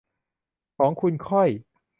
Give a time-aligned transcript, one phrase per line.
[0.77, 1.49] ของคุณค่อย